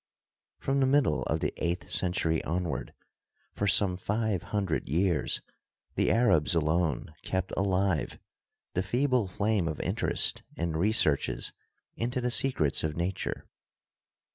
[0.57, 2.95] From the middle of the eighth 'century onward
[3.53, 5.41] for some five hundred years
[5.93, 8.17] the Arabs alone kept alive
[8.73, 11.53] the feeble flame of interest in researches
[11.95, 13.45] into the secrets of Nature.